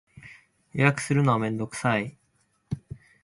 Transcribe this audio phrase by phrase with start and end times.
[0.73, 2.17] 予約するのはめんどくさい